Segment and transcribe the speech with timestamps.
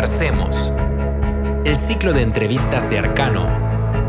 [0.00, 0.72] Conversemos,
[1.66, 3.44] el ciclo de entrevistas de Arcano,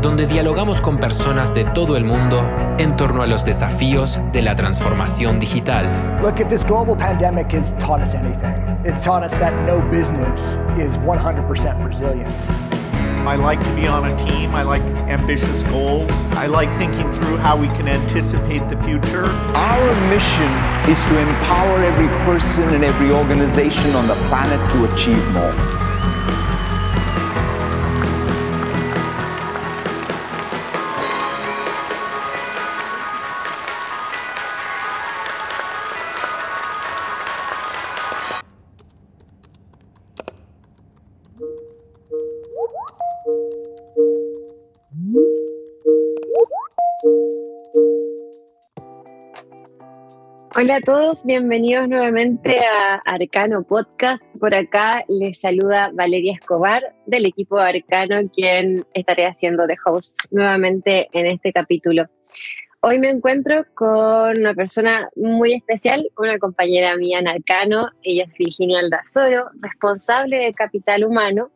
[0.00, 2.42] donde dialogamos con personas de todo el mundo
[2.78, 5.84] en torno a los desafíos de la transformación digital.
[6.22, 8.54] Look, if this global pandemic has taught us anything,
[8.86, 12.32] it's taught us that no business is 100% resilient.
[13.26, 14.54] I like to be on a team.
[14.54, 16.10] I like ambitious goals.
[16.32, 19.26] I like thinking through how we can anticipate the future.
[19.54, 20.50] Our mission
[20.90, 25.81] is to empower every person and every organization on the planet to achieve more.
[50.54, 54.32] Hola a todos, bienvenidos nuevamente a Arcano Podcast.
[54.38, 61.08] Por acá les saluda Valeria Escobar del equipo Arcano, quien estaré haciendo de host nuevamente
[61.12, 62.06] en este capítulo.
[62.82, 67.90] Hoy me encuentro con una persona muy especial, una compañera mía en Arcano.
[68.02, 71.50] Ella es Virginia Aldazoro, responsable de Capital Humano.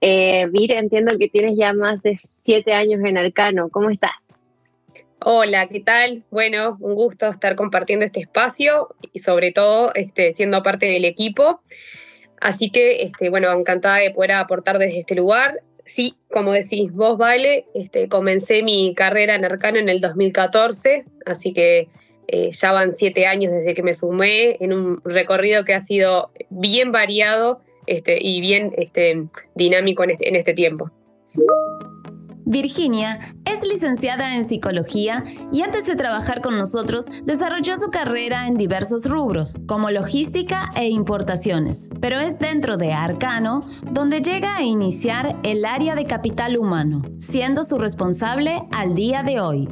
[0.00, 3.68] Eh, entiendo que tienes ya más de siete años en Arcano.
[3.68, 4.26] ¿Cómo estás?
[5.22, 6.24] Hola, ¿qué tal?
[6.30, 11.60] Bueno, un gusto estar compartiendo este espacio y sobre todo este, siendo parte del equipo.
[12.40, 15.60] Así que, este, bueno, encantada de poder aportar desde este lugar.
[15.84, 21.52] Sí, como decís vos, Vale, este, comencé mi carrera en Arcano en el 2014, así
[21.52, 21.88] que
[22.28, 26.30] eh, ya van siete años desde que me sumé en un recorrido que ha sido
[26.48, 30.90] bien variado este, y bien este, dinámico este, en este tiempo.
[32.50, 38.56] Virginia es licenciada en psicología y antes de trabajar con nosotros desarrolló su carrera en
[38.56, 41.88] diversos rubros, como logística e importaciones.
[42.00, 43.60] Pero es dentro de Arcano
[43.92, 49.40] donde llega a iniciar el área de capital humano, siendo su responsable al día de
[49.40, 49.68] hoy.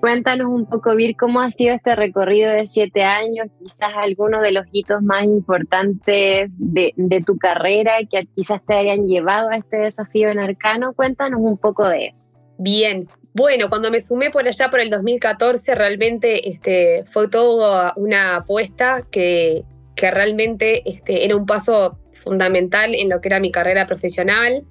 [0.00, 4.52] Cuéntanos un poco, Vir, cómo ha sido este recorrido de siete años, quizás algunos de
[4.52, 10.30] los hitos más importantes de, tu carrera que quizás te hayan llevado a este desafío
[10.30, 10.94] en Arcano.
[10.94, 12.32] Cuéntanos un poco de eso.
[12.56, 18.36] Bien, bueno, cuando me sumé por allá por el 2014, realmente este, fue toda una
[18.36, 19.64] apuesta que,
[19.96, 24.64] que realmente este, era un paso fundamental en lo que era mi carrera profesional.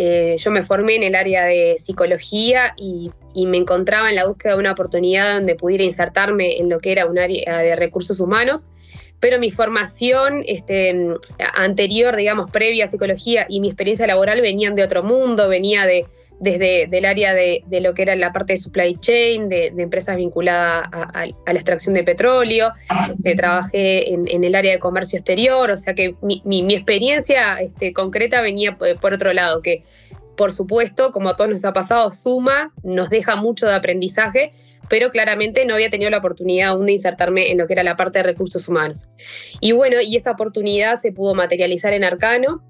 [0.00, 4.54] Eh, yo me formé en el área de psicología y, me encontraba en la búsqueda
[4.54, 8.66] de una oportunidad donde pudiera insertarme en lo que era un área de recursos humanos,
[9.20, 11.16] pero mi formación este,
[11.54, 16.06] anterior, digamos, previa a psicología y mi experiencia laboral venían de otro mundo, venía de,
[16.40, 20.88] desde el área de, lo que era la parte de supply chain, de, empresas vinculadas
[20.92, 22.72] a, la extracción de petróleo,
[23.36, 28.76] trabajé en, el área de comercio exterior, o sea que mi, experiencia este, concreta venía
[28.76, 29.82] por otro lado, que
[30.38, 34.52] por supuesto, como a todos nos ha pasado, suma, nos deja mucho de aprendizaje,
[34.88, 37.96] pero claramente no había tenido la oportunidad aún de insertarme en lo que era la
[37.96, 39.08] parte de recursos humanos.
[39.60, 42.62] Y bueno, y esa oportunidad se pudo materializar en Arcano,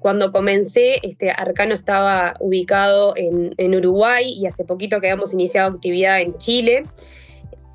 [0.00, 6.22] cuando comencé, este, Arcano estaba ubicado en, Uruguay y hace poquito que habíamos iniciado actividad
[6.22, 6.84] en Chile.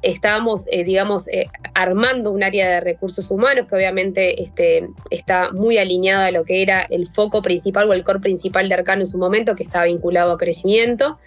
[0.02, 5.78] Estábamos, eh, digamos, eh, armando un área de recursos humanos que obviamente este, está muy
[5.78, 9.08] alineada a lo que era el foco principal o el core principal de Arcano en
[9.08, 11.20] su momento, que estaba vinculado a crecimiento.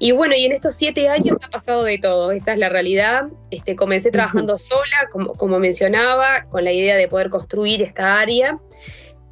[0.00, 3.28] Y bueno, y en estos siete años ha pasado de todo, esa es la realidad.
[3.52, 8.58] Este, comencé trabajando sola, como, como mencionaba, con la idea de poder construir esta área.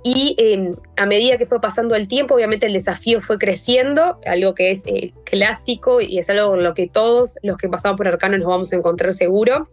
[0.06, 4.54] Y em, a medida que fue pasando el tiempo, obviamente el desafío fue creciendo, algo
[4.54, 8.06] que es eh, clásico y es algo con lo que todos los que pasamos por
[8.06, 9.66] Arcano nos vamos a encontrar seguro.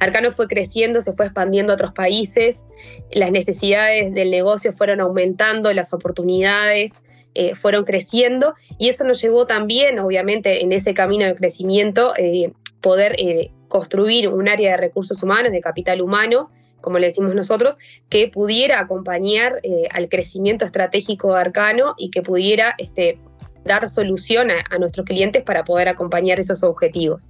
[0.00, 2.64] Arcano fue creciendo, se fue expandiendo a otros países,
[3.12, 7.02] las necesidades del negocio fueron aumentando, las oportunidades
[7.34, 12.52] eh, fueron creciendo y eso nos llevó también, obviamente, en ese camino de crecimiento, eh,
[12.80, 13.16] poder
[13.68, 17.76] construir un área de recursos humanos, de capital humano, como le decimos nosotros,
[18.08, 23.18] que pudiera acompañar eh, al crecimiento estratégico de Arcano y que pudiera este,
[23.66, 27.28] dar solución a, nuestros clientes para poder acompañar esos objetivos.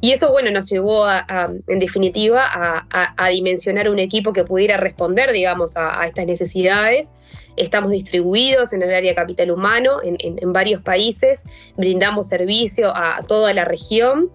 [0.00, 5.76] Y eso, bueno, nos llevó, en definitiva, a, dimensionar un equipo que pudiera responder, digamos,
[5.76, 7.10] a, estas necesidades.
[7.56, 11.42] Estamos distribuidos en el área de capital humano en, en varios países,
[11.76, 14.30] brindamos servicio a toda la región.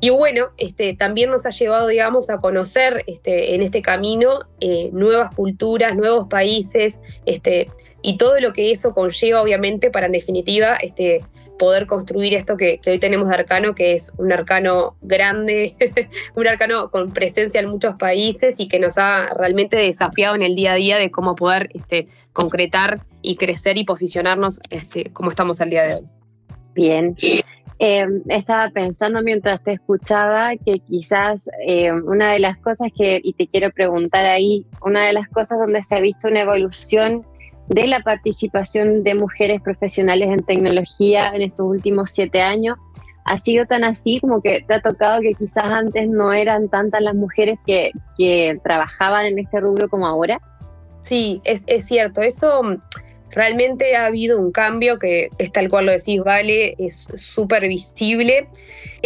[0.00, 4.90] Y bueno, este, también nos ha llevado, digamos, a conocer este, en este camino eh,
[4.92, 7.68] nuevas culturas, nuevos países, este,
[8.02, 11.22] y todo lo que eso conlleva, obviamente, para en definitiva este,
[11.58, 15.74] poder construir esto que, hoy tenemos de Arcano, que es un arcano grande,
[16.34, 20.54] un arcano con presencia en muchos países y que nos ha realmente desafiado en el
[20.54, 25.60] día a día de cómo poder este, concretar y crecer y posicionarnos este, como estamos
[25.60, 26.06] al día de hoy.
[26.74, 27.16] Bien.
[27.78, 33.34] Eh, estaba pensando mientras te escuchaba que quizás eh, una de las cosas que, y
[33.34, 37.26] te quiero preguntar ahí, una de las cosas donde se ha visto una evolución
[37.68, 42.78] de la participación de mujeres profesionales en tecnología en estos últimos siete años
[43.26, 47.02] ha sido tan así como que te ha tocado que quizás antes no eran tantas
[47.02, 50.40] las mujeres que, que trabajaban en este rubro como ahora?
[51.00, 52.20] Sí, es cierto.
[52.20, 52.62] Eso
[53.30, 58.48] realmente ha habido un cambio que es tal cual lo decís, Vale, es súper visible.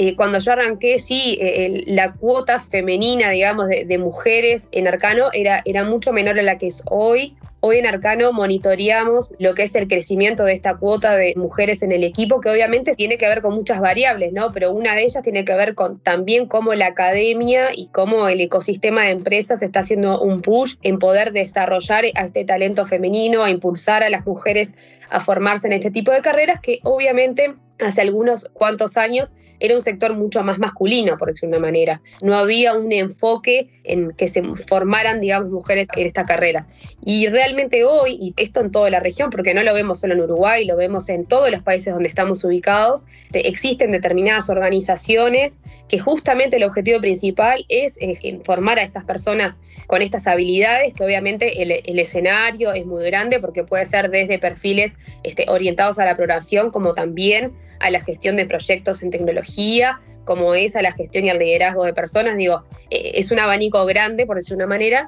[0.02, 5.26] Eh, cuando yo arranqué, sí, eh, la cuota femenina, digamos, de, de, mujeres en Arcano
[5.34, 7.36] era, era mucho menor a la que es hoy.
[7.60, 11.92] Hoy en Arcano monitoreamos lo que es el crecimiento de esta cuota de mujeres en
[11.92, 14.52] el equipo, que obviamente tiene que ver con muchas variables, ¿no?
[14.54, 18.40] Pero una de ellas tiene que ver con también cómo la academia y cómo el
[18.40, 23.50] ecosistema de empresas está haciendo un push en poder desarrollar a este talento femenino, a
[23.50, 24.72] impulsar a las mujeres
[25.10, 27.52] a formarse en este tipo de carreras que obviamente
[27.82, 32.00] hace algunos cuantos años era un sector mucho más masculino, por decir una manera.
[32.22, 36.68] No había un enfoque en que se formaran, digamos, mujeres en estas carreras.
[37.04, 40.20] Y realmente hoy, y esto en toda la región, porque no lo vemos solo en
[40.20, 46.56] Uruguay, lo vemos en todos los países donde estamos ubicados, existen determinadas organizaciones que justamente
[46.56, 51.98] el objetivo principal es eh, formar a estas personas con estas habilidades, que obviamente el,
[51.98, 56.94] escenario es muy grande porque puede ser desde perfiles este, orientados a la programación como
[56.94, 61.38] también a la gestión de proyectos en tecnología, como es a la gestión y al
[61.38, 62.36] liderazgo de personas.
[62.36, 65.06] Digo, eh, es un abanico grande, por decir una manera,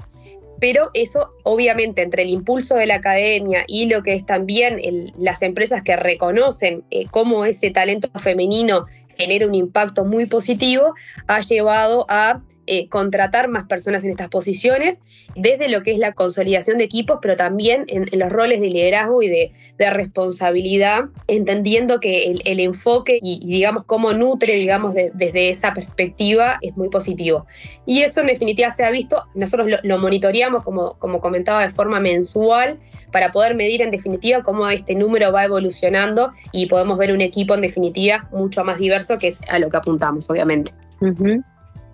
[0.62, 4.80] pero eso obviamente entre el impulso de la academia y lo que es también
[5.18, 8.84] las empresas que reconocen eh, cómo ese talento femenino
[9.18, 10.94] genera un impacto muy positivo,
[11.26, 15.02] ha llevado a eh, contratar más personas en estas posiciones,
[15.34, 19.22] desde lo que es la consolidación de equipos, pero también en, los roles de liderazgo
[19.22, 26.58] y de, responsabilidad, entendiendo que el, enfoque y, digamos cómo nutre, digamos, desde esa perspectiva
[26.60, 27.46] es muy positivo.
[27.84, 31.98] Y eso en definitiva se ha visto, nosotros lo, monitoreamos, como, como comentaba, de forma
[31.98, 32.78] mensual,
[33.10, 37.54] para poder medir en definitiva cómo este número va evolucionando y podemos ver un equipo
[37.54, 40.70] en definitiva mucho más diverso, que es a lo que apuntamos, obviamente.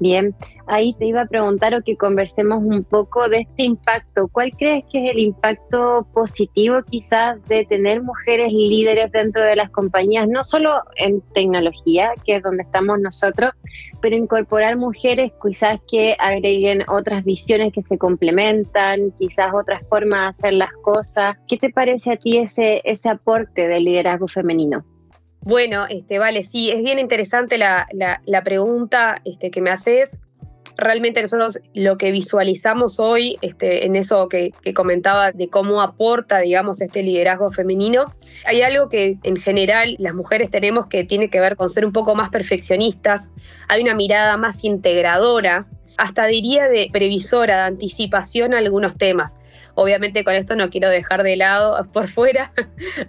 [0.00, 0.33] Bien,
[0.69, 4.29] ahí te iba a preguntar o que conversemos un poco de este impacto.
[4.29, 9.71] ¿Cuál crees que es el impacto positivo quizás de tener mujeres líderes dentro de las
[9.71, 13.50] compañías, no solo en tecnología, que es donde estamos nosotros,
[14.00, 20.29] pero incorporar mujeres quizás que agreguen otras visiones que se complementan, quizás otras formas de
[20.29, 21.37] hacer las cosas?
[21.49, 24.85] ¿Qué te parece a ti ese, ese aporte del liderazgo femenino?
[25.40, 27.87] Bueno, este, vale, sí, es bien interesante la,
[28.44, 30.19] pregunta este, que me haces.
[30.76, 36.81] Realmente nosotros lo que visualizamos hoy, este, en eso que, comentaba de cómo aporta, digamos,
[36.81, 38.14] este liderazgo femenino,
[38.46, 41.93] hay algo que en general las mujeres tenemos que tiene que ver con ser un
[41.93, 43.29] poco más perfeccionistas,
[43.69, 49.38] hay una mirada más integradora, hasta diría de previsora, de anticipación a algunos temas.
[49.81, 52.53] Obviamente con esto no quiero dejar de lado por fuera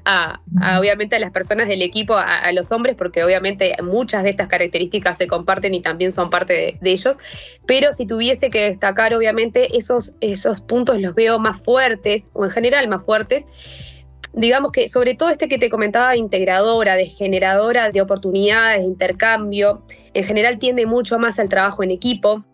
[0.05, 0.39] a,
[0.77, 5.17] obviamente a las personas del equipo, a, los hombres, porque obviamente muchas de estas características
[5.17, 7.17] se comparten y también son parte de, ellos.
[7.65, 12.51] Pero si tuviese que destacar, obviamente esos, esos puntos los veo más fuertes, o en
[12.51, 13.47] general más fuertes,
[14.33, 19.81] digamos que sobre todo este que te comentaba, integradora, de generadora de oportunidades, de intercambio,
[20.13, 22.45] en general tiende mucho más al trabajo en equipo,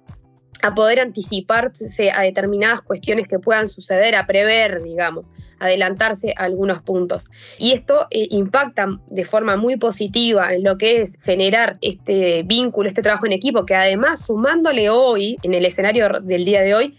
[0.66, 6.82] a poder anticiparse a determinadas cuestiones que puedan suceder, a prever, digamos, adelantarse a algunos
[6.82, 7.30] puntos.
[7.60, 12.88] Y esto eh, impacta de forma muy positiva en lo que es generar este vínculo,
[12.88, 16.98] este trabajo en equipo, que además sumándole hoy, en el escenario del día de hoy,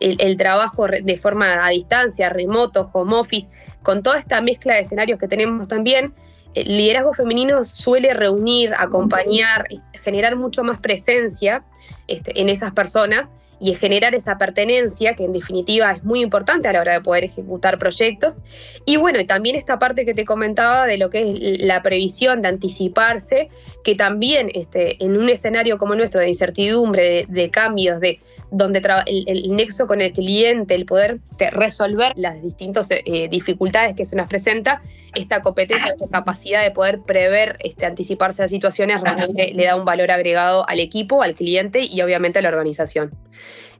[0.00, 3.48] el, trabajo de forma a distancia, remoto, home office,
[3.82, 6.12] con toda esta mezcla de escenarios que tenemos también,
[6.56, 9.66] el liderazgo femenino suele reunir, acompañar,
[10.02, 11.62] generar mucho más presencia
[12.08, 16.72] este, en esas personas y generar esa pertenencia, que en definitiva es muy importante a
[16.72, 18.38] la hora de poder ejecutar proyectos.
[18.84, 22.42] Y bueno, y también esta parte que te comentaba de lo que es la previsión
[22.42, 23.48] de anticiparse,
[23.82, 28.20] que también este, en un escenario como nuestro de incertidumbre, de, cambios, de
[28.50, 31.20] donde el, nexo con el cliente, el poder
[31.52, 34.80] resolver las distintas eh, dificultades que se nos presenta,
[35.14, 39.84] esta competencia, esta capacidad de poder prever, este, anticiparse a situaciones, realmente le da un
[39.84, 43.12] valor agregado al equipo, al cliente y obviamente a la organización.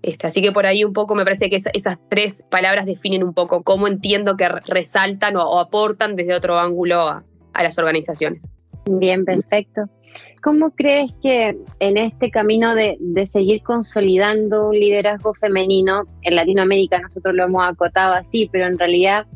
[0.06, 3.34] Este, así que por ahí un poco me parece que esas tres palabras definen un
[3.34, 7.24] poco cómo entiendo que resaltan o, aportan desde otro ángulo a,
[7.60, 8.48] las organizaciones.
[8.88, 9.82] Bien, perfecto.
[10.44, 12.96] ¿Cómo crees que en este camino de,
[13.26, 19.26] seguir consolidando un liderazgo femenino, en Latinoamérica nosotros lo hemos acotado así, pero en realidad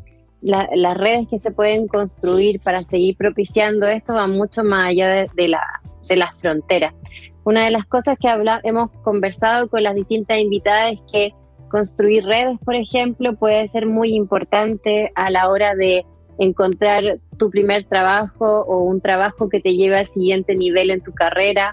[0.41, 5.47] las redes que se pueden construir para seguir propiciando esto van mucho más allá de,
[5.49, 5.61] la,
[6.07, 6.93] de las fronteras.
[7.43, 8.27] Una de las cosas que
[8.63, 11.33] hemos conversado con las distintas invitadas es que
[11.69, 16.05] construir redes, por ejemplo, puede ser muy importante a la hora de
[16.37, 21.11] encontrar tu primer trabajo o un trabajo que te lleve al siguiente nivel en tu
[21.13, 21.71] carrera.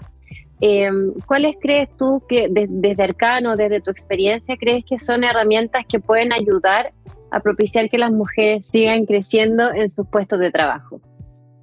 [0.61, 5.99] Em, ¿Cuáles crees tú que desde Arcano, desde tu experiencia, crees que son herramientas que
[5.99, 6.93] pueden ayudar
[7.31, 11.01] a propiciar que las mujeres sigan creciendo en sus puestos de trabajo?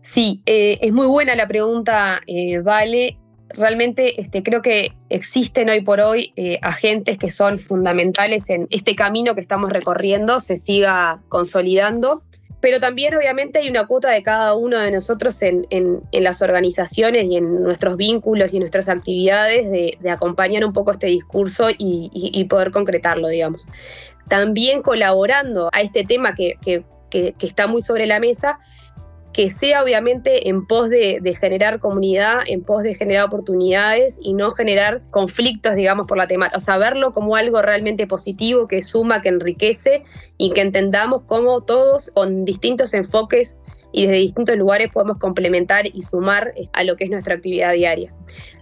[0.01, 3.19] Sí, eh, es muy buena la pregunta, eh, Vale.
[3.51, 8.95] Realmente este, creo que existen hoy por hoy eh, agentes que son fundamentales en este
[8.97, 12.23] camino que estamos recorriendo, se siga consolidando
[12.61, 15.63] pero también obviamente hay una cuota de cada uno de nosotros en,
[16.11, 21.69] las organizaciones y en nuestros vínculos y nuestras actividades de, acompañar un poco este discurso
[21.77, 23.69] y, poder concretarlo, digamos.
[24.29, 26.57] También colaborando a este tema que
[27.13, 28.59] está muy sobre la mesa,
[29.37, 34.51] que sea obviamente en pos de, generar comunidad, en pos de generar oportunidades y no
[34.53, 36.57] generar conflictos, digamos, por la temática.
[36.57, 40.05] O sea, verlo como algo realmente positivo, que suma, que enriquece
[40.39, 43.59] y que entendamos cómo todos con distintos enfoques
[43.93, 48.15] y desde distintos lugares podemos complementar y sumar a lo que es nuestra actividad diaria.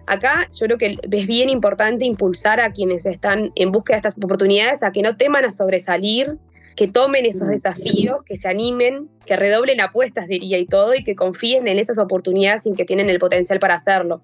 [0.07, 4.19] Acá yo creo que es bien importante impulsar a quienes están en búsqueda de estas
[4.19, 6.37] oportunidades a que no teman a sobresalir,
[6.77, 11.15] que tomen esos desafíos, que se animen, que redoblen apuestas, diría, y todo, y que
[11.15, 14.23] confíen en esas oportunidades sin que tienen el potencial para hacerlo.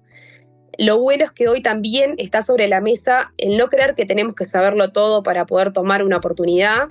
[0.77, 4.35] Lo bueno es que hoy también está sobre la mesa el no creer que tenemos
[4.35, 6.89] que saberlo todo para poder tomar una oportunidad,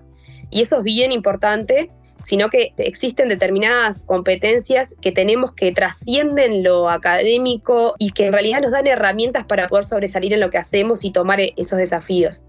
[0.50, 1.90] y eso es bien importante,
[2.23, 8.61] sino que existen determinadas competencias que tenemos que trascienden lo académico y que en realidad
[8.61, 12.45] nos dan herramientas para poder sobresalir en lo que hacemos y tomar e-, esos desafíos.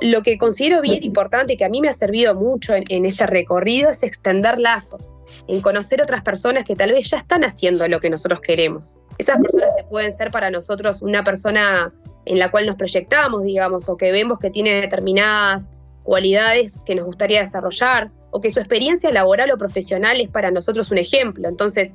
[0.00, 3.26] Lo que considero bien importante y que a mí me ha servido mucho en, este
[3.26, 5.10] recorrido es extender lazos,
[5.46, 8.98] en conocer otras personas que tal vez ya están haciendo lo que nosotros queremos.
[9.18, 11.92] Esas personas que pueden ser para nosotros una persona
[12.24, 15.70] en la cual nos proyectamos, digamos, o que vemos que tiene determinadas
[16.02, 20.90] cualidades que nos gustaría desarrollar o que su experiencia laboral o profesional es para nosotros
[20.90, 21.48] un ejemplo.
[21.48, 21.94] Entonces,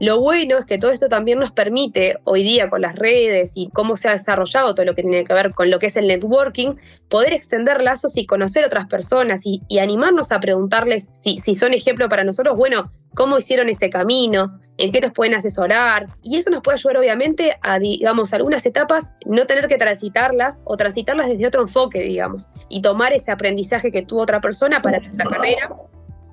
[0.00, 3.70] lo bueno es que todo esto también nos permite hoy día con las redes y
[3.70, 6.06] cómo se ha desarrollado todo lo que tiene que ver con lo que es el
[6.06, 6.74] networking,
[7.08, 12.08] poder extender lazos y conocer otras personas y, animarnos a preguntarles si, si son ejemplo
[12.08, 16.06] para nosotros, bueno, cómo hicieron ese camino, en qué nos pueden asesorar.
[16.22, 20.76] Y eso nos puede ayudar obviamente a, digamos, algunas etapas no tener que transitarlas o
[20.76, 25.26] transitarlas desde otro enfoque, digamos, y tomar ese aprendizaje que tuvo otra persona para nuestra
[25.26, 25.70] carrera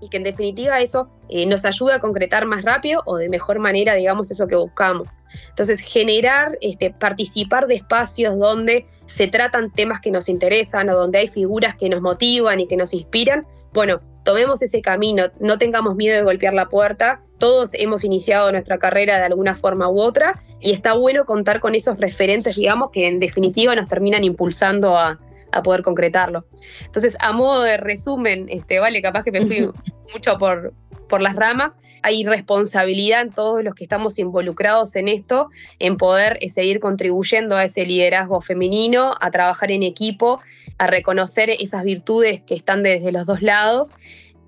[0.01, 3.59] y que en definitiva eso eh, nos ayuda a concretar más rápido o de mejor
[3.59, 5.15] manera, digamos, eso que buscamos.
[5.49, 11.19] Entonces, generar, este, participar de espacios donde se tratan temas que nos interesan o donde
[11.19, 15.95] hay figuras que nos motivan y que nos inspiran, bueno, tomemos ese camino, no tengamos
[15.95, 17.21] miedo de golpear la puerta.
[17.37, 21.75] Todos hemos iniciado nuestra carrera de alguna forma u otra y está bueno contar con
[21.75, 25.19] esos referentes, digamos, que en definitiva nos terminan impulsando a,
[25.51, 26.45] a poder concretarlo.
[26.85, 29.69] Entonces, a modo de resumen, este, vale, capaz que me fui
[30.11, 30.73] mucho por,
[31.07, 36.37] por las ramas, hay responsabilidad en todos los que estamos involucrados en esto, en poder
[36.41, 40.39] eh, seguir contribuyendo a ese liderazgo femenino, a trabajar en equipo,
[40.77, 43.93] a reconocer esas virtudes que están desde los dos lados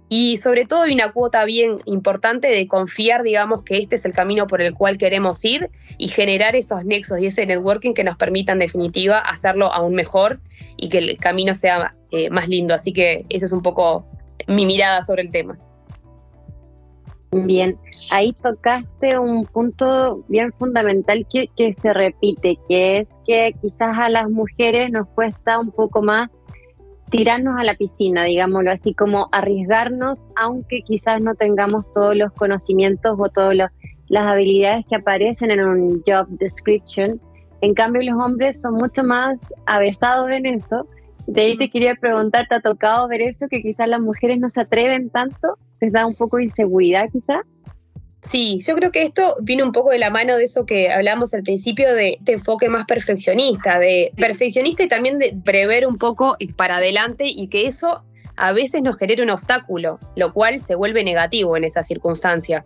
[0.10, 4.14] y sobre todo hay una cuota bien importante de confiar, digamos, que este es el
[4.14, 8.16] camino por el cual queremos ir y generar esos nexos y ese networking que nos
[8.16, 10.40] permitan, en definitiva, hacerlo aún mejor
[10.78, 12.74] y que el camino sea eh, más lindo.
[12.74, 14.06] Así que esa es un poco
[14.48, 15.60] mi mirada sobre el tema.
[17.32, 17.78] Bien,
[18.10, 24.10] ahí tocaste un punto bien fundamental que, que se repite, que es que quizás a
[24.10, 26.30] las mujeres nos cuesta un poco más
[27.10, 33.16] tirarnos a la piscina, digámoslo así, como arriesgarnos, aunque quizás no tengamos todos los conocimientos
[33.18, 33.56] o todas
[34.08, 37.20] las habilidades que aparecen en un job description.
[37.62, 40.88] En cambio, los hombres son mucho más avesados en eso.
[41.28, 43.48] De ahí te quería preguntar, ¿te ha tocado ver eso?
[43.50, 47.42] Que quizás las mujeres no se atreven tanto, les da un poco de inseguridad quizás.
[48.22, 51.34] Sí, yo creo que esto viene un poco de la mano de eso que hablamos
[51.34, 56.36] al principio de este enfoque más perfeccionista, de perfeccionista y también de prever un poco
[56.58, 58.04] para adelante y que eso
[58.36, 62.66] a veces nos genera un obstáculo, lo cual se vuelve negativo en esa circunstancia.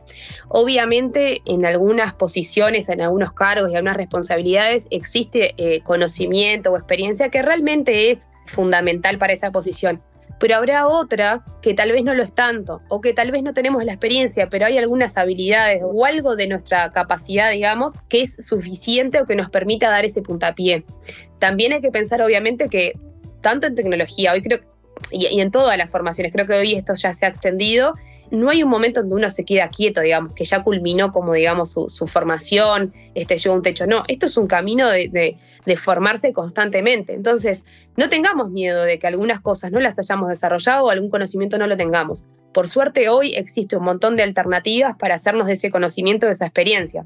[0.49, 7.29] Obviamente en algunas posiciones, en algunos cargos y algunas responsabilidades existe eh, conocimiento o experiencia
[7.29, 10.01] que realmente es fundamental para esa posición
[10.41, 13.53] pero habrá otra que tal vez no lo es tanto, o que tal vez no
[13.53, 18.37] tenemos la experiencia, pero hay algunas habilidades o algo de nuestra capacidad, digamos, que es
[18.41, 20.83] suficiente o que nos permita dar ese puntapié.
[21.37, 22.93] También hay que pensar, obviamente, que
[23.41, 24.61] tanto en tecnología, hoy creo,
[25.11, 27.93] y, y en todas las formaciones, creo que hoy esto ya se ha extendido,
[28.31, 31.71] no hay un momento donde uno se queda quieto, digamos, que ya culminó como, digamos,
[31.71, 33.85] su, formación, este, llegó a un techo.
[33.85, 35.37] No, esto es un camino de,
[35.77, 37.13] formarse constantemente.
[37.13, 37.63] Entonces,
[37.97, 41.67] no tengamos miedo de que algunas cosas no las hayamos desarrollado o algún conocimiento no
[41.67, 42.27] lo tengamos.
[42.53, 46.45] Por suerte, hoy existe un montón de alternativas para hacernos de ese conocimiento, de esa
[46.45, 47.05] experiencia.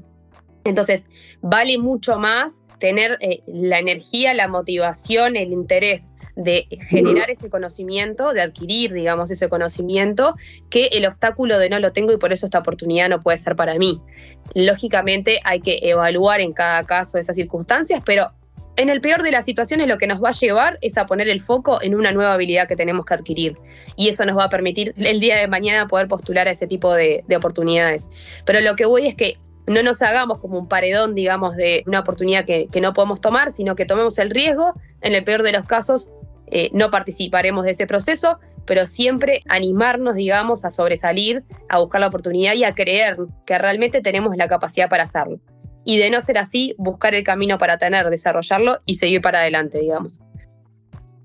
[0.64, 1.06] Entonces,
[1.40, 8.32] vale mucho más tener eh, la energía, la motivación, el interés de generar ese conocimiento,
[8.32, 10.34] de adquirir, digamos, ese conocimiento,
[10.70, 13.56] que el obstáculo de no lo tengo y por eso esta oportunidad no puede ser
[13.56, 14.00] para mí.
[14.54, 18.30] Lógicamente hay que evaluar en cada caso esas circunstancias, pero
[18.76, 21.28] en el peor de las situaciones lo que nos va a llevar es a poner
[21.28, 23.56] el foco en una nueva habilidad que tenemos que adquirir.
[23.96, 26.92] Y eso nos va a permitir el día de mañana poder postular a ese tipo
[26.92, 28.08] de, de oportunidades.
[28.44, 32.00] Pero lo que voy es que no nos hagamos como un paredón, digamos, de una
[32.00, 34.74] oportunidad que, que, no podemos tomar, sino que tomemos el riesgo.
[35.00, 36.08] En el peor de los casos,
[36.48, 42.08] eh, no participaremos de ese proceso, pero siempre animarnos, digamos, a sobresalir, a buscar la
[42.08, 45.40] oportunidad y a creer que realmente tenemos la capacidad para hacerlo.
[45.84, 49.78] Y de no ser así, buscar el camino para tener, desarrollarlo y seguir para adelante,
[49.78, 50.18] digamos.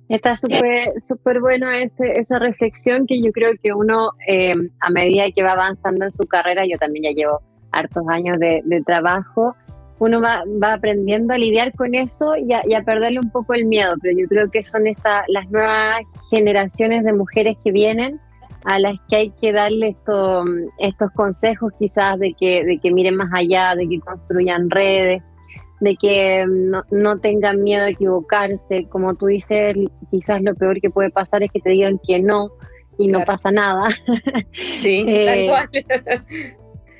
[0.08, 4.52] Está súper súper bueno esa reflexión que yo creo que uno, eh,
[4.82, 8.84] a medida que va avanzando en su carrera, yo también ya llevo hartos años de
[8.86, 9.56] trabajo,
[10.02, 10.44] uno va,
[10.74, 14.50] aprendiendo a lidiar con eso y a, perderle un poco el miedo, pero yo creo
[14.50, 18.20] que son esta, las nuevas generaciones de mujeres que vienen
[18.66, 20.44] a las que hay que darle esto,
[20.80, 25.22] estos consejos quizás de que, de que miren más allá, de que construyan redes,
[25.82, 28.88] de que no, no, tengan miedo a equivocarse.
[28.90, 29.76] Como tú dices,
[30.10, 32.50] quizás lo peor que puede pasar es que te digan que no
[32.98, 33.90] y no pasa nada.
[34.80, 35.52] Sí, eh,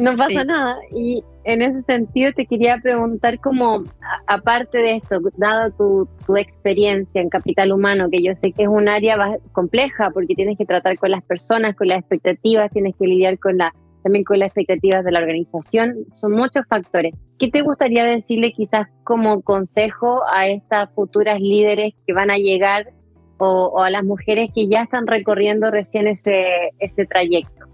[0.02, 0.80] no pasa nada.
[0.92, 3.84] Y en ese sentido te quería preguntar como,
[4.28, 8.70] aparte de esto, dado tu, tu, experiencia en capital humano, que yo sé que es
[8.70, 13.08] un área compleja porque tienes que tratar con las personas, con las expectativas, tienes que
[13.08, 17.14] lidiar con la, también con las expectativas de la organización, son muchos factores.
[17.38, 22.88] ¿Qué te gustaría decirle quizás como consejo a estas futuras líderes que van a llegar
[23.38, 27.71] o, o a las mujeres que ya están recorriendo recién ese, ese trayecto?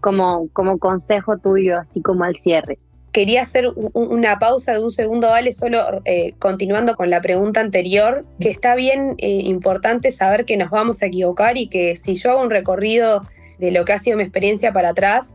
[0.00, 2.78] Como, como consejo tuyo, así como al cierre.
[3.12, 8.24] Quería hacer una pausa de un segundo, Vale, solo eh, continuando con la pregunta anterior,
[8.38, 12.30] que está bien eh, importante saber que nos vamos a equivocar y que si yo
[12.30, 13.22] hago un recorrido
[13.58, 15.34] de lo que ha sido mi experiencia para atrás,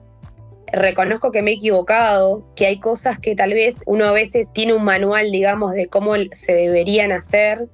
[0.71, 4.73] reconozco que me he equivocado, que hay cosas que tal vez uno a veces tiene
[4.73, 7.67] un manual, digamos, de cómo se deberían hacer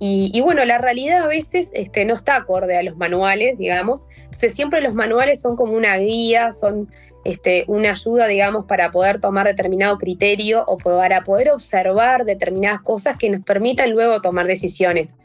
[0.00, 4.06] y, bueno, la realidad a veces este, no está acorde a los manuales, digamos.
[4.30, 6.88] Siempre los manuales son como una guía, son
[7.24, 13.16] este, una ayuda, digamos, para poder tomar determinado criterio o para poder observar determinadas cosas
[13.18, 15.16] que nos permitan luego tomar decisiones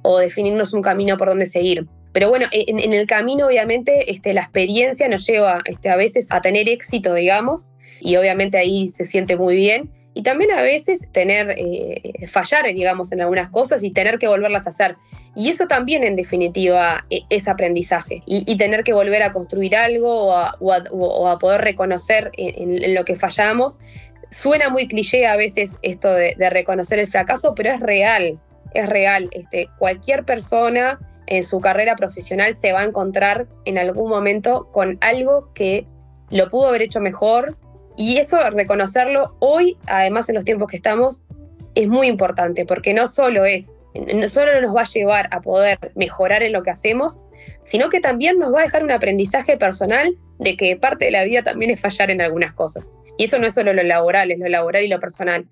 [0.00, 1.86] o definirnos un camino por donde seguir.
[2.12, 6.40] Pero bueno, en, el camino obviamente este, la experiencia nos lleva este, a veces a
[6.40, 7.66] tener éxito, digamos,
[8.00, 13.12] y obviamente ahí se siente muy bien y también a veces tener, eh, fallar, digamos,
[13.12, 14.96] en algunas cosas y tener que volverlas a hacer.
[15.34, 18.22] Y eso también, en definitiva, e, es aprendizaje.
[18.26, 23.80] Y, tener que volver a construir algo o a, poder reconocer en, lo que fallamos.
[24.30, 28.38] Suena muy cliché a veces esto de, reconocer el fracaso, pero es real,
[28.74, 29.30] es real.
[29.32, 34.98] Este, cualquier persona en su carrera profesional se va a encontrar en algún momento con
[35.00, 35.86] algo que
[36.30, 37.56] lo pudo haber hecho mejor
[37.96, 41.24] y eso, reconocerlo hoy, además en los tiempos que estamos,
[41.74, 45.78] es muy importante, porque no solo es, no solo nos va a llevar a poder
[45.94, 47.20] mejorar en lo que hacemos,
[47.64, 51.24] sino que también nos va a dejar un aprendizaje personal de que parte de la
[51.24, 52.90] vida también es fallar en algunas cosas.
[53.18, 55.46] Y eso no es solo lo laboral, es lo laboral y lo personal.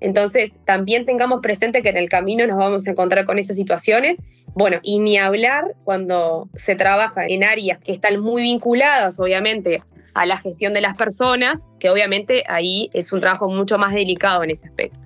[0.00, 4.20] Entonces, también tengamos presente que en el camino nos vamos a encontrar con esas situaciones.
[4.54, 9.82] Bueno, y ni hablar cuando se trabaja en áreas que están muy vinculadas, obviamente,
[10.14, 14.42] a la gestión de las personas, que obviamente ahí es un trabajo mucho más delicado
[14.44, 15.00] en ese aspecto.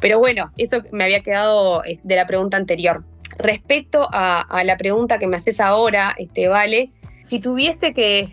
[0.00, 3.04] Pero bueno, eso me había quedado de la pregunta anterior.
[3.38, 6.90] Respecto a, la pregunta que me haces ahora, este, Vale,
[7.22, 8.28] si tuviese que,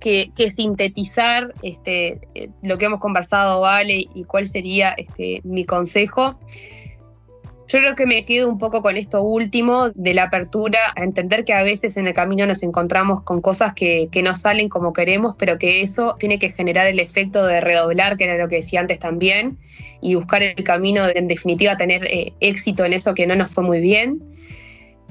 [0.00, 6.38] que, sintetizar este, eh, lo que hemos conversado, Vale, y cuál sería este, mi consejo,
[7.68, 11.44] yo creo que me quedo un poco con esto último de la apertura, a entender
[11.44, 15.34] que a veces en el camino nos encontramos con cosas que, no salen como queremos,
[15.36, 18.80] pero que eso tiene que generar el efecto de redoblar, que era lo que decía
[18.80, 19.58] antes también,
[20.00, 23.52] y buscar el camino de, en definitiva, tener eh, éxito en eso que no nos
[23.52, 24.22] fue muy bien,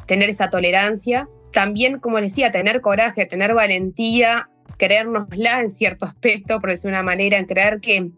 [0.06, 6.70] tener esa tolerancia, también, como decía, tener coraje, tener valentía, creérnosla en cierto aspecto, por
[6.70, 8.12] decir una manera, en creer que,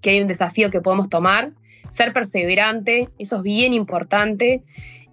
[0.00, 1.52] que hay un desafío que podemos tomar,
[1.92, 4.62] ser perseverante, eso es bien importante,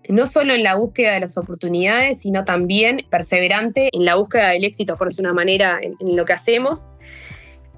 [0.07, 4.63] no solo en la búsqueda de las oportunidades, sino también perseverante en la búsqueda del
[4.63, 6.85] éxito, por decir una manera, en, lo que hacemos.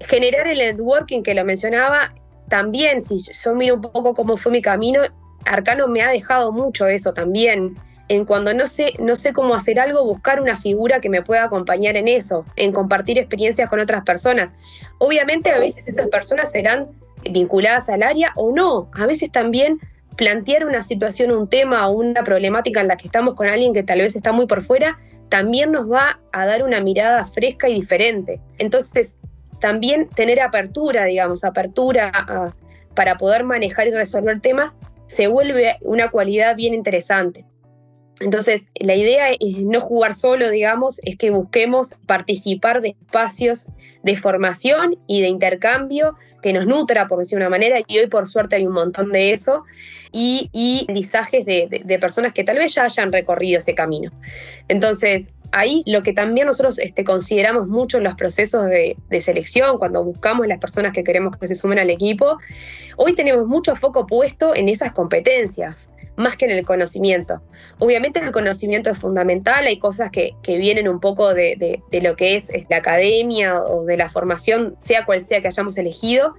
[0.00, 2.14] Generar el networking que lo mencionaba,
[2.48, 5.02] también, si yo miro un poco cómo fue mi camino,
[5.44, 7.74] Arcano me ha dejado mucho eso también
[8.08, 11.44] en cuando no sé, no sé cómo hacer algo, buscar una figura que me pueda
[11.44, 14.52] acompañar en eso, en compartir experiencias con otras personas.
[14.98, 16.88] Obviamente a veces esas personas serán
[17.30, 19.78] vinculadas al área o no, a veces también
[20.16, 23.82] plantear una situación, un tema o una problemática en la que estamos con alguien que
[23.82, 27.74] tal vez está muy por fuera, también nos va a dar una mirada fresca y
[27.74, 28.40] diferente.
[28.58, 29.16] Entonces,
[29.60, 32.12] también tener apertura, digamos, apertura
[32.94, 37.46] para poder manejar y resolver temas, se vuelve una cualidad bien interesante.
[38.22, 43.66] Entonces, la idea es no jugar solo, digamos, es que busquemos participar de espacios
[44.04, 48.28] de formación y de intercambio que nos nutra, por decir una manera, y hoy por
[48.28, 49.64] suerte hay un montón de eso,
[50.12, 54.12] y, y de, personas que tal vez ya hayan recorrido ese camino.
[54.68, 59.78] Entonces, ahí lo que también nosotros este, consideramos mucho en los procesos de, de, selección,
[59.78, 62.38] cuando buscamos las personas que queremos que se sumen al equipo,
[62.96, 67.40] hoy tenemos mucho foco puesto en esas competencias más que en el conocimiento.
[67.78, 72.50] Obviamente el conocimiento es fundamental, hay cosas que, vienen un poco de, lo que es,
[72.68, 76.34] la academia o de la formación, sea cual sea que hayamos elegido,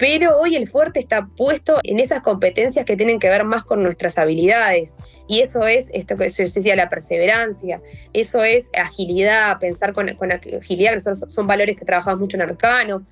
[0.00, 3.82] pero hoy el fuerte está puesto en esas competencias que tienen que ver más con
[3.82, 4.94] nuestras habilidades.
[5.28, 7.82] Y eso es esto que yo decía, la perseverancia,
[8.14, 13.04] eso es agilidad, pensar con, con agilidad, nosotros son valores que trabajamos mucho en Arcano,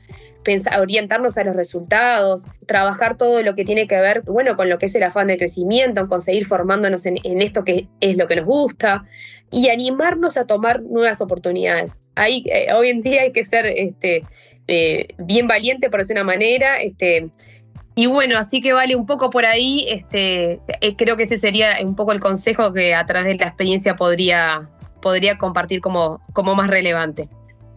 [0.81, 4.87] orientarnos a los resultados, trabajar todo lo que tiene que ver, bueno, con lo que
[4.87, 8.47] es el afán de crecimiento, en conseguir formándonos en, esto que es lo que nos
[8.47, 9.05] gusta.
[9.51, 12.01] Y animarnos a tomar nuevas oportunidades.
[12.15, 14.25] Ahí, eh, hoy en día hay que ser este,
[14.69, 16.81] eh, bien valiente, por decir una manera.
[16.81, 17.31] Este,
[17.95, 19.87] y bueno, así que vale un poco por ahí.
[19.89, 23.47] Este, eh, creo que ese sería un poco el consejo que a través de la
[23.47, 24.69] experiencia podría,
[25.03, 27.29] podría compartir como, como más relevante.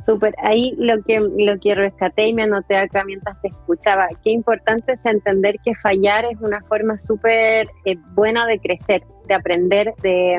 [0.06, 4.32] Súper, ahí lo que, lo que rescaté y me anoté acá mientras te escuchaba, qué
[4.32, 9.93] importante es entender que fallar es una forma súper eh, buena de crecer, de aprender,
[10.01, 10.38] de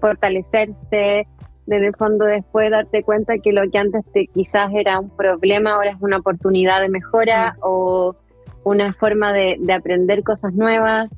[0.00, 1.26] fortalecerse,
[1.68, 5.74] de el fondo después darte cuenta que lo que antes te, quizás era un problema
[5.74, 8.16] ahora es una oportunidad de mejora o
[8.64, 11.14] una forma de, aprender cosas nuevas.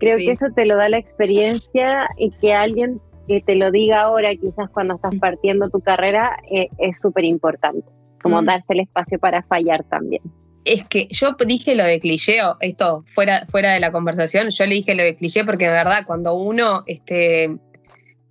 [0.00, 4.02] Creo que eso te lo da la experiencia y que alguien que te lo diga
[4.02, 7.86] ahora, quizás cuando estás partiendo tu carrera, eh, es súper importante,
[8.20, 8.44] como mm.
[8.44, 10.22] darse el espacio para fallar también.
[10.64, 14.74] Es que yo dije lo de cliché, esto fuera, fuera de la conversación, yo le
[14.74, 17.56] dije lo de cliché porque de verdad cuando uno este,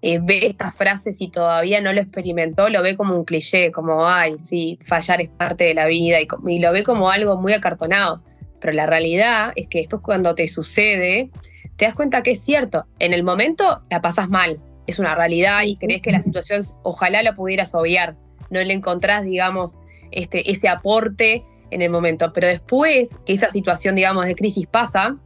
[0.03, 4.07] eh, ve estas frases y todavía no lo experimentó, lo ve como un cliché, como,
[4.07, 8.23] ay, sí, fallar es parte de la vida y, lo ve como algo muy acartonado.
[8.59, 11.29] Pero la realidad es que después cuando te sucede,
[11.77, 12.85] te das cuenta que es cierto.
[12.99, 17.21] En el momento la pasas mal, es una realidad y crees que la situación ojalá
[17.21, 18.15] la pudieras obviar,
[18.49, 19.77] no le encontrás, digamos,
[20.11, 22.33] este, ese aporte en el momento.
[22.33, 25.17] Pero después que esa situación, digamos, de crisis pasa,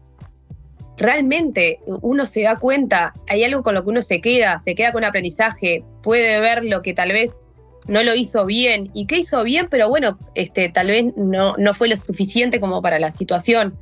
[0.97, 4.91] realmente uno se da cuenta, hay algo con lo que uno se queda, se queda
[4.91, 7.39] con aprendizaje, puede ver lo que tal vez
[7.87, 11.73] no lo hizo bien y que hizo bien, pero bueno, este, tal vez no, no
[11.73, 13.77] fue lo suficiente como para la situación.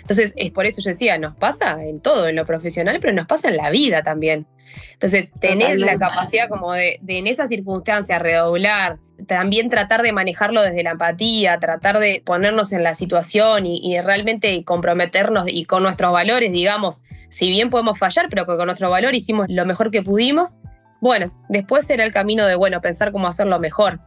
[0.00, 3.26] Entonces, es por eso yo decía, nos pasa en todo, en lo profesional, pero nos
[3.26, 4.46] pasa en la vida también.
[4.92, 10.62] Entonces, tener la capacidad como de, de en esas circunstancias redoblar, también tratar de manejarlo
[10.62, 16.12] desde la empatía, tratar de ponernos en la situación y, realmente comprometernos y con nuestros
[16.12, 20.02] valores, digamos, si bien podemos fallar, pero que con nuestro valor hicimos lo mejor que
[20.02, 20.56] pudimos,
[21.00, 24.00] bueno, después será el camino de, bueno, pensar cómo hacerlo mejor.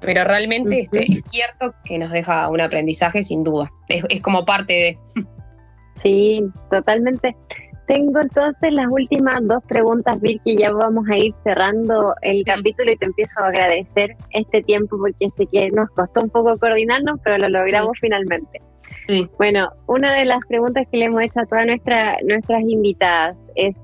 [0.00, 3.70] Pero realmente este, es cierto que nos deja un aprendizaje sin duda.
[3.88, 4.98] Es, es como parte de...
[6.02, 7.36] Sí, totalmente.
[7.86, 12.92] Tengo entonces las últimas dos preguntas, Vir, que ya vamos a ir cerrando el capítulo
[12.92, 17.18] y te empiezo a agradecer este tiempo porque sé que nos costó un poco coordinarnos,
[17.24, 18.62] pero lo logramos finalmente.
[19.38, 23.76] Bueno, una de las preguntas que le hemos hecho a todas nuestra, nuestras invitadas es,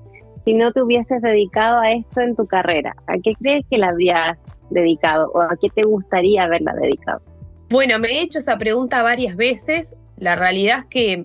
[0.46, 3.88] si no te hubieses dedicado a esto en tu carrera, ¿a qué crees que la
[3.88, 7.20] habrías dedicado o a qué te gustaría haberla dedicado?
[7.68, 9.96] Bueno, me he hecho esa pregunta varias veces.
[10.16, 11.24] La realidad es que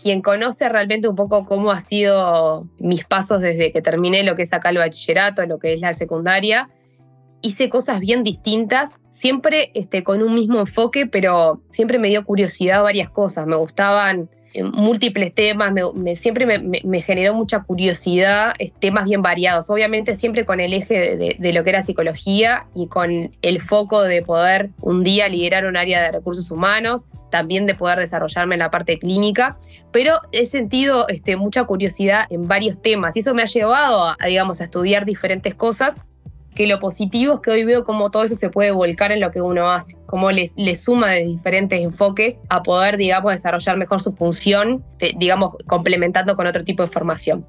[0.00, 4.42] quien conoce realmente un poco cómo ha sido mis pasos desde que terminé lo que
[4.42, 6.70] es acá el bachillerato, lo que es la secundaria,
[7.42, 12.84] hice cosas bien distintas, siempre este, con un mismo enfoque, pero siempre me dio curiosidad
[12.84, 13.48] varias cosas.
[13.48, 14.30] Me gustaban
[14.72, 20.72] múltiples temas, me, siempre me, generó mucha curiosidad, temas bien variados, obviamente siempre con el
[20.72, 25.66] eje de, lo que era psicología y con el foco de poder un día liderar
[25.66, 29.56] un área de recursos humanos, también de poder desarrollarme en la parte clínica,
[29.92, 34.16] pero he sentido este, mucha curiosidad en varios temas y eso me ha llevado a,
[34.26, 35.94] digamos, a estudiar diferentes cosas
[36.54, 39.30] que lo positivo es que hoy veo cómo todo eso se puede volcar en lo
[39.30, 44.12] que uno hace, cómo le, suma de diferentes enfoques a poder, digamos, desarrollar mejor su
[44.12, 44.84] función,
[45.16, 47.46] digamos, complementando con otro tipo de formación.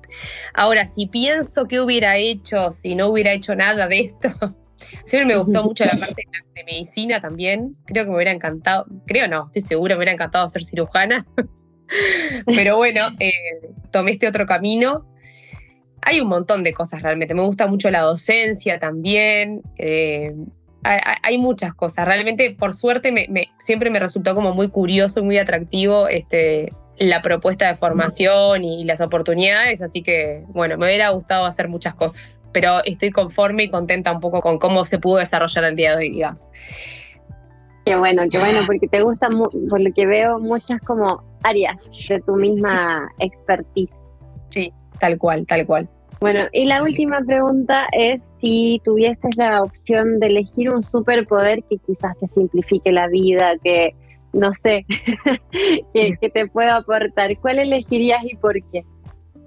[0.53, 4.29] Ahora, si pienso qué hubiera hecho si no hubiera hecho nada de esto,
[5.05, 6.23] siempre me gustó mucho la parte
[6.55, 10.47] de, medicina también, creo que me hubiera encantado, creo no, estoy segura, me hubiera encantado
[10.49, 11.25] ser cirujana.
[12.45, 13.31] Pero bueno, eh,
[13.91, 15.09] tomé este otro camino
[16.09, 17.33] hay un montón de cosas realmente.
[17.35, 19.61] Me gusta mucho la docencia también.
[19.77, 20.33] Eh,
[20.83, 22.05] hay, muchas cosas.
[22.05, 23.27] Realmente, por suerte, me,
[23.59, 28.85] siempre me resultó como muy curioso y muy atractivo este, la propuesta de formación y
[28.85, 29.81] las oportunidades.
[29.83, 32.39] Así que, bueno, me hubiera gustado hacer muchas cosas.
[32.51, 35.97] Pero estoy conforme y contenta un poco con cómo se pudo desarrollar el día de
[35.97, 36.47] hoy, digamos.
[37.85, 42.19] Qué bueno, qué bueno, porque te gustan, por lo que veo, muchas como áreas de
[42.21, 43.95] tu misma expertise.
[44.49, 45.89] Sí, Tal cual, tal cual.
[46.19, 51.77] Bueno, y la última pregunta es si tuvieses la opción de elegir un superpoder que
[51.77, 53.95] quizás te simplifique la vida, que
[54.33, 54.85] no sé,
[55.93, 58.83] que, te pueda aportar, ¿cuál elegirías y por qué?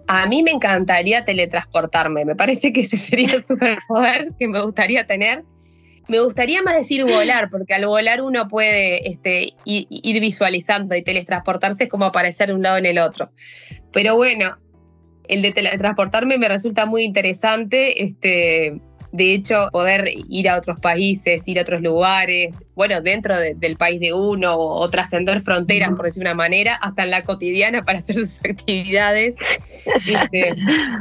[0.08, 5.06] A mí me encantaría teletransportarme, me parece que ese sería el superpoder que me gustaría
[5.06, 5.44] tener.
[6.08, 11.02] Me gustaría más decir volar, porque al volar uno puede este, ir, ir, visualizando y
[11.02, 13.30] teletransportarse es como aparecer de un lado en el otro.
[13.92, 14.56] Pero bueno,
[15.28, 18.02] el de teletransportarme me resulta muy interesante.
[18.02, 18.80] Este,
[19.12, 24.00] de hecho, poder ir a otros países, ir a otros lugares, bueno, dentro del país
[24.00, 28.16] de uno o, trascender fronteras, por decir una manera, hasta en la cotidiana para hacer
[28.16, 29.36] sus actividades.
[30.06, 30.54] Este,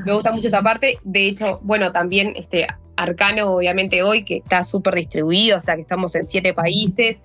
[0.06, 0.98] me gusta mucho esa parte.
[1.04, 5.82] De hecho, bueno, también este, Arcano, obviamente hoy, que está súper distribuido, o sea, que
[5.82, 7.24] estamos en siete países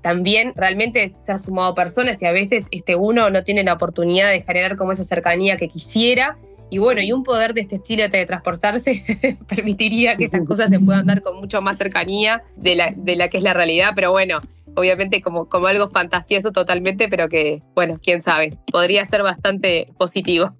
[0.00, 4.30] también realmente se ha sumado personas y a veces este, uno no tiene la oportunidad
[4.30, 6.38] de generar como esa cercanía que quisiera.
[6.70, 10.78] Y bueno, y un poder de este estilo de teletransportarse permitiría que estas cosas se
[10.78, 14.10] puedan dar con mucho más cercanía de la, de la que es la realidad, pero
[14.12, 14.38] bueno,
[14.74, 20.54] obviamente como, como algo fantasioso totalmente, pero que, bueno, quién sabe, podría ser bastante positivo.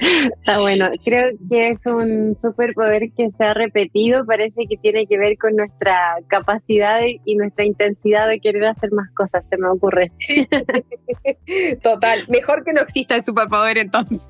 [0.00, 5.18] Está bueno, creo que es un superpoder que se ha repetido, parece que tiene que
[5.18, 10.10] ver con nuestra capacidad y nuestra intensidad de querer hacer más cosas, se me ocurre.
[11.82, 14.26] Total, mejor que no exista el superpoder entonces.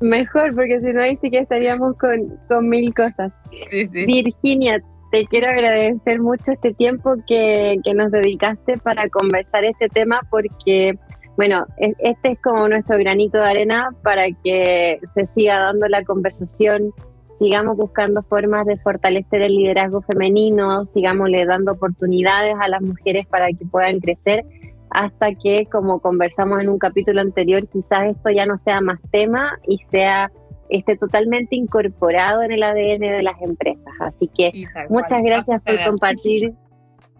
[0.00, 3.32] Mejor, porque si no ahí sí que estaríamos con, con mil cosas.
[3.70, 10.20] Virginia, te quiero agradecer mucho este tiempo que, que nos dedicaste para conversar este tema
[10.30, 10.98] porque
[11.38, 16.92] bueno, este es como nuestro granito de arena para que se siga dando la conversación,
[17.38, 23.24] sigamos buscando formas de fortalecer el liderazgo femenino, sigamos le dando oportunidades a las mujeres
[23.28, 24.44] para que puedan crecer,
[24.90, 29.60] hasta que, como conversamos en un capítulo anterior, quizás esto ya no sea más tema
[29.68, 30.32] y sea
[30.70, 33.94] esté totalmente incorporado en el ADN de las empresas.
[34.00, 34.50] Así que
[34.90, 36.52] muchas gracias por compartir,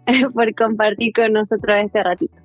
[0.33, 2.38] por compartir con nosotros este ratito.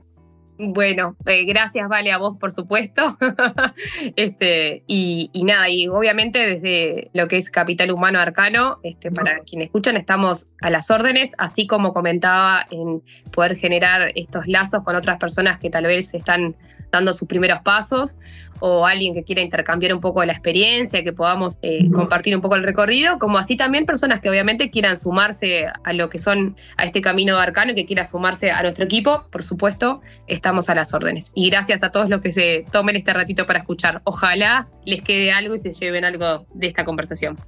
[0.56, 3.16] Bueno, eh, gracias Vale a vos por supuesto.
[4.16, 9.66] este, y, nada, y obviamente desde lo que es Capital Humano Arcano, este, para quienes
[9.66, 15.18] escuchan, estamos a las órdenes, así como comentaba en poder generar estos lazos con otras
[15.18, 16.54] personas que tal vez están
[16.92, 18.14] dando sus primeros pasos
[18.60, 22.54] o alguien que quiera intercambiar un poco la experiencia, que podamos eh, compartir un poco
[22.54, 26.84] el recorrido, como así también personas que obviamente quieran sumarse a lo que son a
[26.84, 30.00] este camino arcano y que quieran sumarse a nuestro equipo, por supuesto,
[30.44, 31.32] estamos a las órdenes.
[31.34, 34.02] Y gracias a todos los que se tomen este ratito para escuchar.
[34.04, 37.38] Ojalá les quede algo y se lleven algo de esta conversación.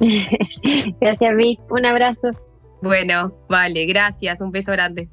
[1.00, 1.60] gracias, Vic.
[1.70, 2.30] Un abrazo.
[2.82, 4.40] Bueno, vale, gracias.
[4.40, 5.08] Un beso grande.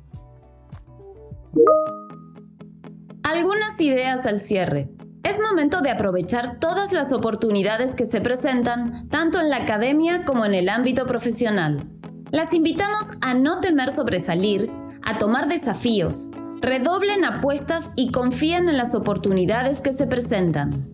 [3.21, 4.89] Algunas ideas al cierre.
[5.21, 10.43] Es momento de aprovechar todas las oportunidades que se presentan, tanto en la academia como
[10.43, 11.87] en el ámbito profesional.
[12.31, 14.71] Las invitamos a no temer sobresalir,
[15.03, 16.31] a tomar desafíos,
[16.63, 20.89] redoblen apuestas y confíen en las oportunidades que se presentan.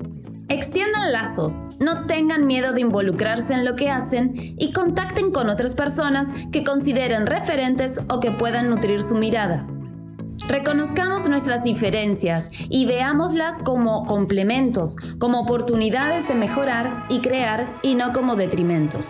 [0.49, 5.75] Extiendan lazos, no tengan miedo de involucrarse en lo que hacen y contacten con otras
[5.75, 9.67] personas que consideren referentes o que puedan nutrir su mirada.
[10.47, 18.12] Reconozcamos nuestras diferencias y veámoslas como complementos, como oportunidades de mejorar y crear y no
[18.12, 19.10] como detrimentos.